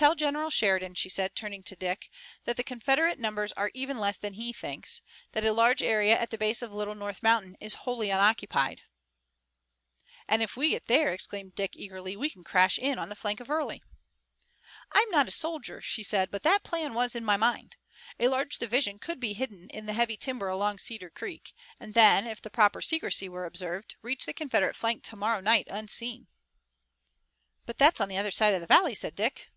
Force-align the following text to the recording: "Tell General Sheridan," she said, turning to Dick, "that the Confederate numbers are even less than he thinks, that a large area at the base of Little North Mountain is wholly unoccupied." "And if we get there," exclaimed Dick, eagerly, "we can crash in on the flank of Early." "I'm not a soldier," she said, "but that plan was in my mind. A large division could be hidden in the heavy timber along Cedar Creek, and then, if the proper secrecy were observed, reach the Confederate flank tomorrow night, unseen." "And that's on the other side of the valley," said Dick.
"Tell 0.00 0.14
General 0.14 0.48
Sheridan," 0.48 0.94
she 0.94 1.10
said, 1.10 1.34
turning 1.36 1.62
to 1.64 1.76
Dick, 1.76 2.08
"that 2.44 2.56
the 2.56 2.64
Confederate 2.64 3.18
numbers 3.18 3.52
are 3.52 3.70
even 3.74 3.98
less 3.98 4.16
than 4.16 4.32
he 4.32 4.50
thinks, 4.50 5.02
that 5.32 5.44
a 5.44 5.52
large 5.52 5.82
area 5.82 6.18
at 6.18 6.30
the 6.30 6.38
base 6.38 6.62
of 6.62 6.72
Little 6.72 6.94
North 6.94 7.22
Mountain 7.22 7.54
is 7.60 7.74
wholly 7.84 8.08
unoccupied." 8.08 8.80
"And 10.26 10.42
if 10.42 10.56
we 10.56 10.70
get 10.70 10.86
there," 10.86 11.12
exclaimed 11.12 11.54
Dick, 11.54 11.76
eagerly, 11.76 12.16
"we 12.16 12.30
can 12.30 12.44
crash 12.44 12.78
in 12.78 12.98
on 12.98 13.10
the 13.10 13.14
flank 13.14 13.40
of 13.40 13.50
Early." 13.50 13.82
"I'm 14.90 15.10
not 15.10 15.28
a 15.28 15.30
soldier," 15.30 15.82
she 15.82 16.02
said, 16.02 16.30
"but 16.30 16.44
that 16.44 16.62
plan 16.64 16.94
was 16.94 17.14
in 17.14 17.22
my 17.22 17.36
mind. 17.36 17.76
A 18.18 18.28
large 18.28 18.56
division 18.56 18.98
could 18.98 19.20
be 19.20 19.34
hidden 19.34 19.68
in 19.68 19.84
the 19.84 19.92
heavy 19.92 20.16
timber 20.16 20.48
along 20.48 20.78
Cedar 20.78 21.10
Creek, 21.10 21.54
and 21.78 21.92
then, 21.92 22.26
if 22.26 22.40
the 22.40 22.48
proper 22.48 22.80
secrecy 22.80 23.28
were 23.28 23.44
observed, 23.44 23.96
reach 24.00 24.24
the 24.24 24.32
Confederate 24.32 24.76
flank 24.76 25.02
tomorrow 25.02 25.40
night, 25.40 25.68
unseen." 25.70 26.26
"And 27.68 27.76
that's 27.76 28.00
on 28.00 28.08
the 28.08 28.16
other 28.16 28.30
side 28.30 28.54
of 28.54 28.62
the 28.62 28.66
valley," 28.66 28.94
said 28.94 29.14
Dick. 29.14 29.48